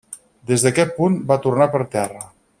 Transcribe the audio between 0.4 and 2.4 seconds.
Des d'aquest punt va tornar per terra.